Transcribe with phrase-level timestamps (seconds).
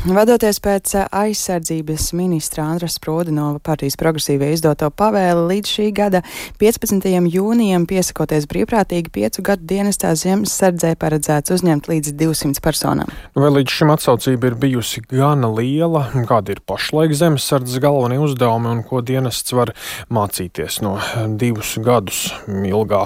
[0.00, 6.22] Vadoties pēc aizsardzības ministra Andras Sprūdinova partijas progresīvie izdoto pavēli līdz šī gada
[6.62, 7.04] 15.
[7.28, 13.12] jūnijam piesakoties brīvprātīgi piecu gadu dienestā zemesardzē paredzēts uzņemt līdz 200 personām.
[13.36, 16.06] Vai līdz šim atsaucība ir bijusi gana liela?
[16.30, 19.74] Kādi ir pašlaik zemesardzes galvenie uzdevumi un ko dienests var
[20.08, 20.94] mācīties no
[21.36, 23.02] divus gadus ilgā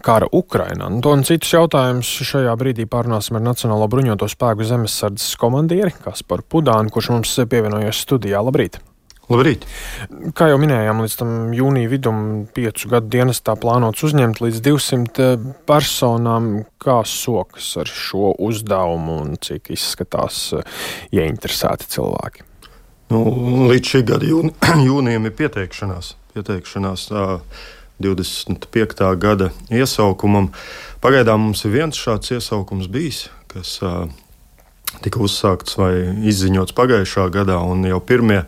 [0.00, 0.88] kara Ukrainā?
[0.88, 6.37] Un to un citus jautājumus šajā brīdī pārunāsim ar Nacionālo bruņoto spēku zemesardzes komandieri Kasparu
[6.44, 8.42] Pudānu, kurš mums pievienojas studijā.
[8.44, 8.78] Labrīt!
[9.28, 9.66] Labrīt!
[10.32, 12.20] Kā jau minējām, līdz tam jūnija vidum
[12.56, 15.26] piecu gadu dienestā plānots uzņemt līdz 200
[15.68, 16.50] personām.
[16.80, 20.46] Kā sokas ar šo uzdevumu un cik izskatās
[21.12, 22.46] ieinteresēti cilvēki?
[23.12, 23.24] Nu,
[23.68, 24.54] līdz šī gada jūni,
[24.88, 26.14] jūnijam ir pieteikšanās.
[26.32, 27.60] pieteikšanās uh,
[28.00, 29.04] 25.
[29.20, 30.52] gada iesaukumam.
[31.02, 33.78] Pagaidām mums ir viens šāds iesaukums bijis, kas
[35.04, 35.94] tika uzsākts vai
[36.28, 38.42] izziņots pagājušā gadā, un jau pirmie,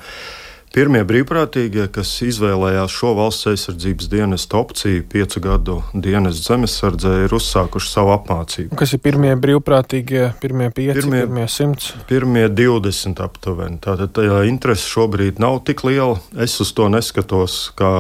[0.75, 7.91] pirmie brīvprātīgie, kas izvēlējās šo valsts aizsardzības dienestu opciju, piecu gadu dienestu zemesardzē, ir uzsākuši
[7.91, 8.79] savu apmācību.
[8.79, 11.93] Kas ir pirmie brīvprātīgie, pirmie pieci, pirmie, pirmie simts?
[12.11, 13.81] Pirmie 20 aptuveni.
[13.83, 16.21] Tātad tā interese šobrīd nav tik liela.
[16.39, 17.95] Es uz to neskatos kā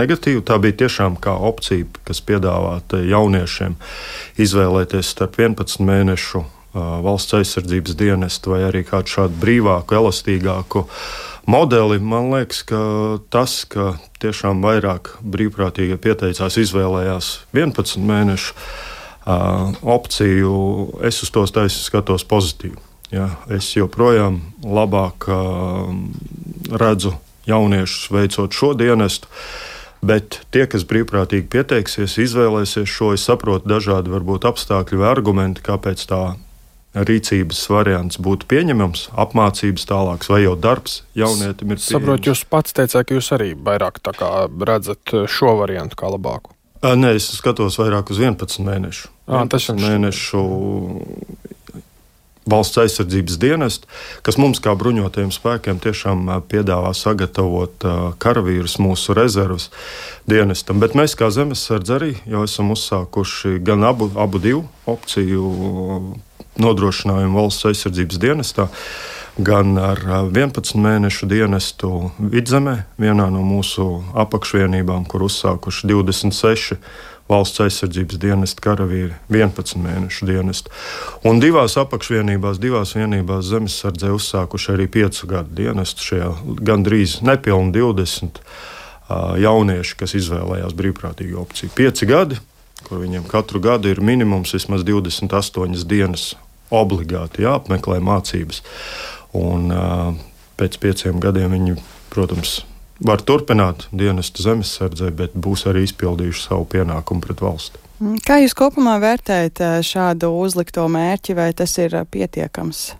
[0.00, 0.44] negatīvu.
[0.46, 3.76] Tā bija tiešām kā opcija, kas piedāvāta jauniešiem
[4.40, 10.84] izvēlēties starp 11 mēnešu valsts aizsardzības dienestu vai arī kādu šādu brīvāku, elastīgāku
[11.50, 11.98] modeli.
[11.98, 12.82] Man liekas, ka
[13.32, 20.54] tas, ka tiešām vairāk brīvprātīgi pieteicās, izvēlējās 11 mēnešu uh, opciju,
[21.06, 22.78] es uz tos taisnu skatos pozitīvi.
[23.10, 25.90] Ja, es joprojām labāk uh,
[26.70, 27.16] redzu
[27.50, 29.26] jauniešus veicot šo dienestu.
[30.00, 36.06] Bet tie, kas brīvprātīgi pieteiksies, izvēlēsies šo, es saprotu dažādi varbūt apstākļi vai argumenti, kāpēc
[36.08, 36.22] tā
[36.94, 41.82] rīcības variants būtu pieņemams, apmācības tālāks vai jau darbs jaunietim ir.
[41.82, 44.02] Saprotu, jūs pats teicāt, ka jūs arī vairāk
[44.66, 46.56] redzat šo variantu kā labāku.
[46.80, 49.10] Nē, es skatos vairāk uz 11 mēnešu.
[49.28, 50.40] À, tas ir mēnešu
[52.50, 53.86] valsts aizsardzības dienestu,
[54.26, 57.84] kas mums, kā bruņotajiem spēkiem, tiešām piedāvā sagatavot
[58.18, 59.68] karavīrus mūsu rezerves
[60.26, 60.80] dienestam.
[60.82, 65.52] Bet mēs, kā zemesardze, arī jau esam uzsākuši gan abu, abu divu opciju
[66.62, 68.68] nodrošinājumu valsts aizsardzības dienestā,
[69.40, 70.00] gan ar
[70.32, 73.86] 11 mēnešu dienestu vidzemē, vienā no mūsu
[74.18, 76.80] apakšvienībām, kur uzsākuši 26
[77.30, 80.72] valsts aizsardzības dienesta karavīri 11 mēnešu dienestu.
[81.26, 86.06] Un divās apakšvienībās, divās vienībās zemesardzē uzsākuši arī 5 gadu dienestu.
[86.10, 86.30] Šajā
[86.66, 91.72] gandrīz nepilni 20 uh, jaunieši, kas izvēlējās brīvprātīgu opciju.
[91.78, 92.40] 5 gadi,
[92.88, 96.32] kur viņiem katru gadu ir minimums vismaz 28 dienas
[96.70, 98.62] obligāti jāapmeklē mācības.
[99.36, 100.10] Un, uh,
[100.60, 101.76] pēc pieciem gadiem viņi,
[102.12, 102.60] protams,
[103.00, 107.80] var turpināt dienestu zemesardzē, bet būs arī izpildījuši savu pienākumu pret valsti.
[108.00, 112.90] Mm, kā jūs kopumā vērtējat šādu uzlikto mērķi, vai tas ir pietiekams?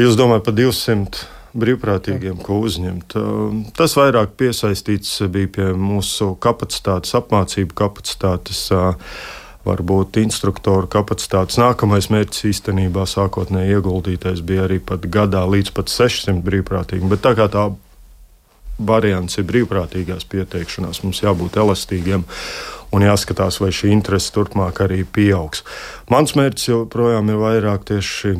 [0.00, 3.16] Jūs domājat par 200 brīvprātīgiem, ko uzņemt.
[3.76, 8.64] Tas vairāk piesaistīts bija pie mūsu kapacitātes, apmācību kapacitātes.
[9.62, 16.42] Varbūt instruktoru kapacitātes nākamais mērķis īstenībā sākotnēji ieguldītais bija arī pat gadā līdz pat 600
[16.42, 17.10] brīvprātīgiem.
[17.12, 17.68] Bet tā kā tā
[18.82, 21.02] variants ir brīvprātīgās pieteikšanās.
[21.04, 22.24] Mums jābūt elastīgiem
[22.92, 25.62] un jāskatās, vai šī interese turpmāk arī pieaugs.
[26.10, 28.34] Mans mērķis joprojām ir vairāk tieši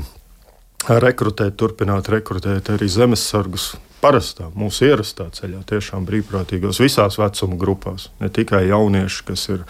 [0.89, 3.73] rekrutēt, turpināt rekrutēt arī zemesargus.
[4.03, 9.61] Parastā, mūsu ierastā ceļā, tiešām brīvprātīgos visās vecuma grupās, ne tikai jaunieši, kas ir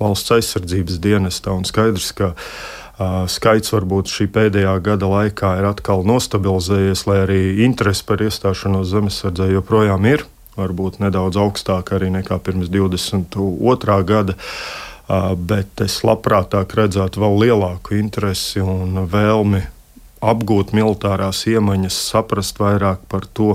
[0.00, 1.54] valsts aizsardzības dienestā.
[1.54, 2.44] Un skaidrs, ka uh,
[3.00, 9.48] Skaits varbūt šī pēdējā gada laikā ir atkal nostabilizējies, lai arī interese par iestāšanos zemesardzē
[9.54, 10.26] joprojām ir.
[10.58, 13.96] Varbūt nedaudz augstāk arī nekā pirms 22.
[14.04, 14.36] gada,
[15.48, 19.62] bet es labprātāk redzētu vēl lielāku interesi un vēlmi
[20.20, 23.54] apgūt militārās iemaņas, saprast vairāk par to,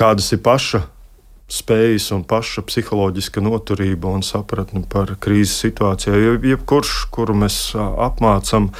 [0.00, 0.86] kādas ir paša
[1.50, 6.16] spējas un paša psiholoģiska noturība un sapratne par krīzes situācijā.
[6.16, 8.70] Jo jebkurš, kuru mēs apmācām,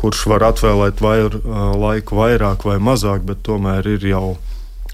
[0.00, 1.40] kurš var atvēlēt vair,
[1.78, 4.36] laiku vairāk vai mazāk, bet tomēr ir jau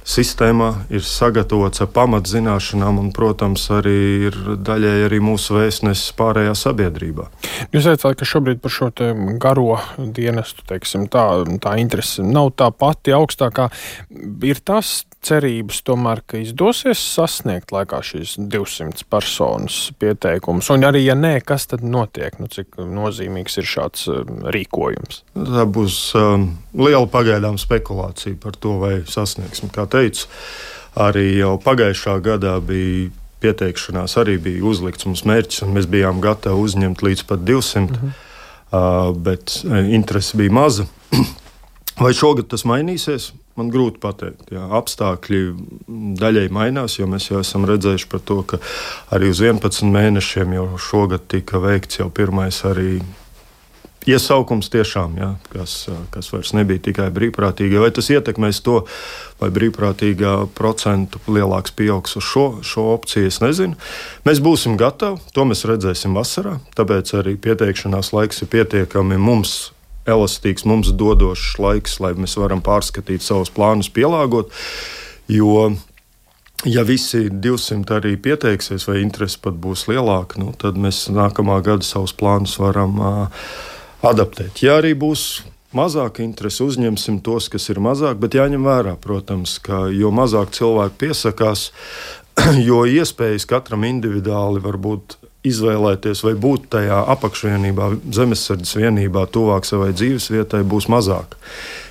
[0.05, 3.99] sistēmā ir sagatavots ar pamatzināšanām, un, protams, arī
[4.29, 7.31] ir daļēji arī mūsu vēstnesis pārējā sabiedrībā.
[7.75, 8.91] Jūs teicāt, ka šobrīd par šo
[9.43, 11.25] garo dienestu teiksim, tā,
[11.63, 13.69] tā interese nav tā pati augstākā.
[14.45, 21.17] Ir tas cerības, tomēr, ka izdosies sasniegt laikā šīs 200 personas pieteikumus, un arī, ja
[21.19, 24.07] nē, kas tad notiek, nu, cik nozīmīgs ir šāds
[24.55, 25.23] rīkojums?
[25.39, 29.73] Tā būs um, liela pagaidām spekulācija par to, vai sasniegsim.
[29.75, 30.29] Kā teicu,
[31.01, 33.13] arī jau pagājušā gadā bija
[33.45, 37.95] pieteikšanās, arī bija uzlikts mums mērķis, un mēs bijām gatavi uzņemt līdz pat 200, mm
[37.95, 38.13] -hmm.
[38.73, 39.61] uh, bet
[39.93, 40.87] interese bija maza.
[42.03, 43.33] vai šogad tas mainīsies?
[43.55, 44.49] Man grūti pateikt.
[44.51, 44.65] Jā.
[44.81, 45.41] Apstākļi
[46.19, 48.59] daļai mainās, jo mēs jau esam redzējuši par to, ka
[49.15, 52.99] arī uz 11 mēnešiem jau šogad tika veikts jau pirmais arī
[54.09, 55.75] iesaukums tiešām, jā, kas,
[56.15, 57.79] kas vairs nebija tikai brīvprātīgie.
[57.83, 58.83] Vai tas ietekmēs to,
[59.41, 63.79] vai brīvprātīgā procentu lielāks pieaugs uz šo, šo opciju, es nezinu.
[64.29, 69.73] Mēs būsim gatavi, to mēs redzēsim vasarā, tāpēc arī pieteikšanās laiks ir pietiekami mums.
[70.05, 74.53] Elastīgs mums dodošs laiks, lai mēs varam pārskatīt savus plānus, pielāgot.
[75.33, 75.71] Jo
[76.69, 81.85] ja visi 200 arī pieteiksies, vai interese pat būs lielāka, nu, tad mēs nākamā gada
[81.85, 83.47] savus plānus varam uh,
[84.07, 84.63] adaptēt.
[84.65, 89.87] Ja arī būs mazāk interesi, uzņemsim tos, kas ir mazāk, bet jāņem vērā, protams, ka
[89.93, 91.69] jo mazāk cilvēku piesakās,
[92.69, 99.91] jo iespējas katram individuāli var būt izvēlēties vai būt tajā apakšvienībā, zemesardzes vienībā, tuvāk savai
[99.93, 101.37] dzīves vietai, būs mazāk.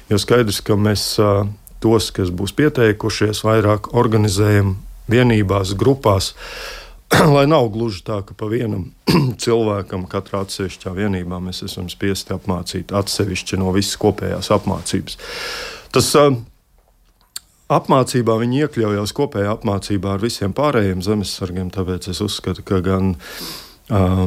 [0.09, 1.05] Jo skaidrs, ka mēs
[1.83, 4.77] tos, kas būs pieteikušies, vairāk organizējam
[5.11, 6.33] vienībās, grupās.
[7.35, 8.89] lai nav gluži tā, ka pa vienam
[9.43, 15.19] cilvēkam katrā atsevišķā vienībā mēs esam spiesti apmācīt atsevišķi no visas kopējās apmācības.
[15.93, 16.31] Tas uh,
[17.73, 24.25] apmācībā viņi iekļaujās kopējā apmācībā ar visiem pārējiem zemesargiem, tāpēc es uzskatu, ka gan uh,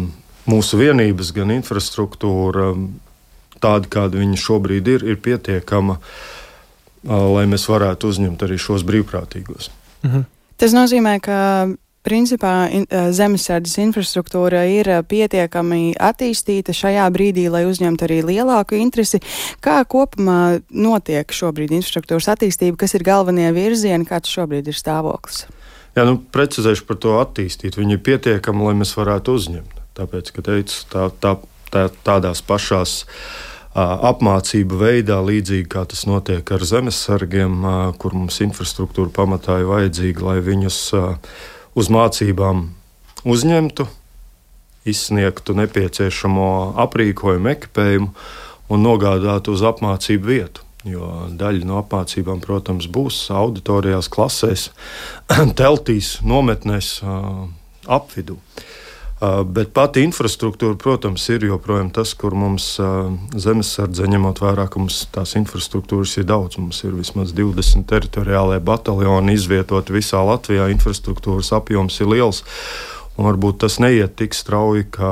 [0.50, 2.72] mūsu vienības, gan infrastruktūra,
[3.62, 9.72] tāda kāda viņa šobrīd ir, ir pietiekama, uh, lai mēs varētu uzņemt arī šos brīvprātīgos.
[10.06, 10.30] Mhm.
[10.56, 11.36] Tas nozīmē, ka
[12.06, 19.18] Principā in, zemesardzes infrastruktūra ir pietiekami attīstīta šajā brīdī, lai uzņemtu arī lielāku interesi.
[19.64, 25.48] Kā kopumā notiek šobrīd infrastruktūras attīstība, kas ir galvenie virzieni, kāds šobrīd ir stāvoklis?
[25.96, 27.78] Jā, nu, precizēšu par to attīstīt.
[27.80, 29.82] Viņi ir pietiekami, lai mēs varētu uzņemt.
[29.96, 31.34] Tāpēc, ka teicu, tā, tā,
[31.72, 33.00] tā, tādās pašās
[33.76, 37.58] apmācību veidā, līdzīgi kā tas notiek ar zemesargiem,
[38.00, 40.78] kur mums infrastruktūra pamatā ir vajadzīga, lai viņus
[41.76, 42.67] uz mācībām
[43.28, 43.87] uzņemtu,
[44.87, 46.50] izsniegtu nepieciešamo
[46.87, 48.12] aprīkojumu, ekipējumu
[48.73, 50.64] un nogādātu uz apmācību vietu.
[50.87, 54.69] Jo daļa no apmācībām, protams, būs auditorijās, klasēs,
[55.61, 57.00] teltīs, nometnēs,
[57.90, 58.38] apvidū.
[59.16, 62.74] Bet pati infrastruktūra, protams, ir joprojām tas, kur mums
[63.32, 66.58] zemesardze, ņemot vērā, ka mums tās infrastruktūras ir daudz.
[66.60, 70.68] Mums ir vismaz 20 teritoriālajie bataljoni izvietoti visā Latvijā.
[70.74, 72.42] Infrastruktūras apjoms ir liels.
[73.16, 75.08] Un varbūt tas neiet tik strauji, ka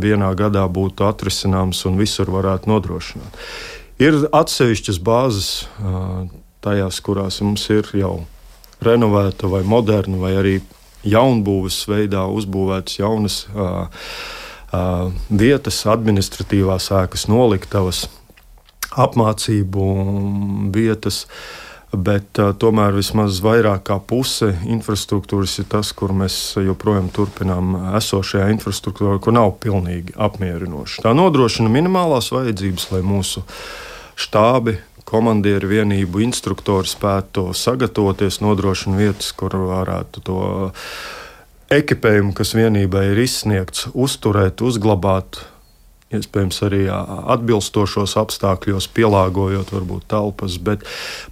[0.00, 3.36] vienā gadā būtu atrisināms un visur varētu nodrošināt.
[4.00, 5.50] Ir atsevišķas bāzes
[6.64, 8.22] tajās, kurās mums ir jau
[8.82, 10.60] renovēta vai moderna vai arī
[11.06, 13.88] jaunbūves veidā uzbūvētas jaunas uh,
[14.72, 18.06] uh, vietas, administratīvās ēkas, noliktavas,
[18.92, 19.90] apmācību
[20.74, 21.26] vietas.
[21.92, 28.46] Bet uh, tomēr vismaz vairāk kā puse infrastruktūras ir tas, kur mēs joprojām turpinām esošajā
[28.54, 31.04] infrastruktūrā, kur nav pilnīgi apmierinoša.
[31.04, 33.44] Tā nodrošina minimālās vajadzības, lai mūsu
[34.16, 34.78] štābi,
[35.08, 40.42] komandieru vienību instruktori spētu sagatavoties, nodrošina vietas, kur varētu to
[41.72, 45.42] ekipējumu, kas vienībai ir izsniegts, uzturēt, uzglabāt.
[46.12, 50.82] Iespējams, arī atbilstošos apstākļos, pielāgojot varbūt telpas, bet,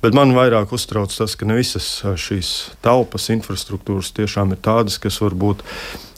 [0.00, 5.20] bet man vairāk uztrauc tas, ka ne visas šīs telpas, infrastruktūras tiešām ir tādas, kas
[5.20, 5.60] varbūt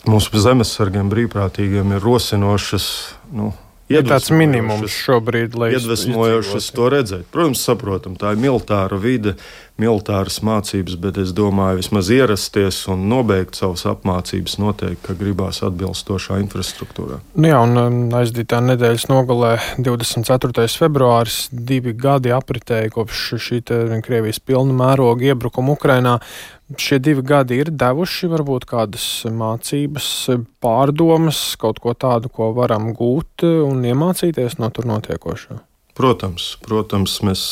[0.06, 2.86] mūsu zemesargiem, brīvprātīgiem ir rosinošas.
[3.34, 3.50] Nu,
[3.92, 7.28] ir tāds minimums šobrīd, lai iedvesmojošas to redzēt.
[7.34, 9.36] Protams, saprotam, tā ir militāra vide,
[9.80, 16.38] militāras mācības, bet es domāju, vismaz ierasties un nobeigt savas apmācības noteikti, ka gribās atbilstošā
[16.44, 17.20] infrastruktūrā.
[17.34, 20.68] Nu jā, un um, aizdītā nedēļas nogalē 24.
[20.78, 23.62] februāris divi gadi apritēja kopš šī
[24.02, 26.18] Krievijas pilna mēroga iebrukuma Ukrainā.
[26.78, 30.08] Šie divi gadi ir devuši varbūt kādas mācības,
[30.62, 35.58] pārdomas, kaut ko tādu, ko varam gūt un iemācīties no tur notiekošā.
[35.98, 37.42] Protams, protams mēs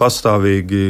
[0.00, 0.84] pastāvīgi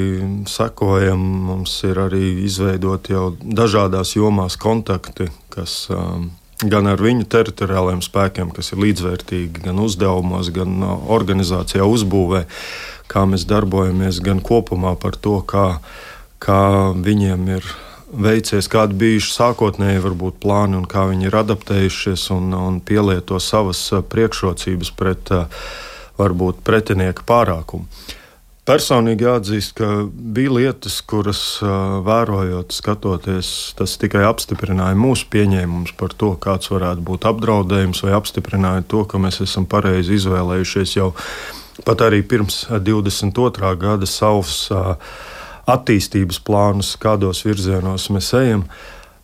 [0.51, 1.23] sekojam.
[1.49, 6.29] Mums ir arī izveidoti jau dažādās jomās kontakti, kas um,
[6.63, 12.45] gan ar viņu teritoriālajiem spēkiem, kas ir līdzvērtīgi gan uzdevumos, gan uh, organizācijā uzbūvē,
[13.11, 15.81] kā mēs darbojamies, gan kopumā par to, kā,
[16.43, 16.63] kā
[16.97, 17.67] viņiem ir
[18.11, 23.83] veicies, kādi bijuši sākotnēji varbūt plāni un kā viņi ir adaptējušies un, un pielieto savas
[23.95, 25.69] uh, priekšrocības pret uh,
[26.21, 27.87] varbūt pretinieka pārākumu.
[28.71, 29.87] Personīgi jāatzīst, ka
[30.37, 31.41] bija lietas, kuras
[32.07, 38.85] vērojot, skatoties, tas tikai apstiprināja mūsu pieņēmumus par to, kāds varētu būt apdraudējums, vai apstiprināja
[38.93, 41.09] to, ka mēs esam pareizi izvēlējušies jau
[41.89, 43.73] pat arī pirms 22.
[43.81, 44.69] gada savus
[45.71, 48.65] attīstības plānus, kādos virzienos mēs ejam.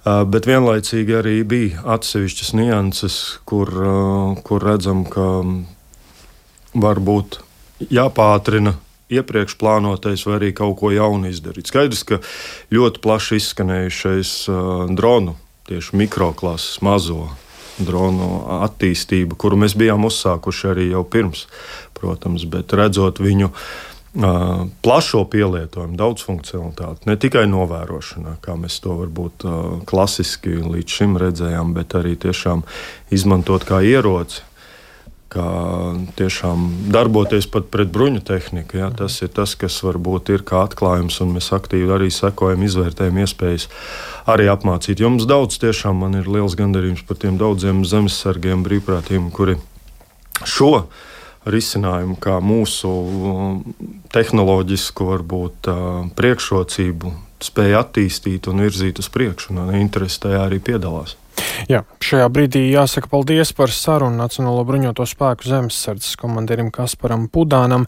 [0.06, 3.16] Bet vienlaicīgi arī bija atsevišķas nianses,
[3.48, 3.72] kur,
[4.46, 5.42] kur redzam, ka
[6.78, 7.40] varbūt
[7.90, 8.76] jāpātrina
[9.10, 11.70] iepriekš plānotais, vai arī kaut ko jaunu izdarīt.
[11.70, 12.20] Skaidrs, ka
[12.74, 14.36] ļoti plaši izskanējušais
[14.98, 15.34] dronu,
[15.66, 17.26] tieši mikroklases mazo
[17.82, 21.44] dronu attīstība, kuru mēs bijām uzsākuši arī jau pirms,
[21.98, 23.50] protams, bet redzot viņu.
[23.50, 23.95] Uh,
[24.82, 29.44] plašo pielietojumu, daudz funkcionalitāti, ne tikai novērošanā, kā mēs to varbūt
[29.88, 32.64] klasiski līdz šim redzējām, bet arī tiešām
[33.12, 34.44] izmantot kā ieroci
[35.36, 35.46] kā
[36.16, 38.78] tiešām darboties pat pret bruņu tehniku.
[38.80, 43.18] Ja, tas ir tas, kas varbūt ir kā atklājums, un mēs aktīvi arī sekojam, izvērtējam
[43.24, 43.66] iespējas
[44.30, 45.02] arī apmācīt.
[45.02, 49.58] Jo mums daudz, tiešām man ir liels gandarījums par tiem daudziem zemesargiem, brīvprātīgiem, kuri
[50.46, 50.86] šo
[51.46, 52.92] risinājumu, kā mūsu
[54.14, 55.70] tehnoloģisku varbūt
[56.18, 57.12] priekšrocību,
[57.46, 61.16] spēja attīstīt un virzīt uz priekšu, un interesi tajā arī piedalās.
[61.70, 67.86] Jā, šajā brīdī jāsaka paldies par sarunu Nacionālo bruņoto spēku zemesardzes komandierim Kasparam Pudānam.